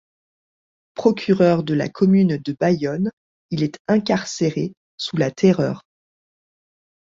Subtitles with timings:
[0.95, 3.11] Procureur de la commune de Bayonne,
[3.51, 5.83] il est incarcéré sous la Terreur.